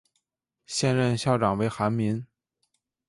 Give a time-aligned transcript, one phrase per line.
[0.65, 2.25] 现任校长为韩民。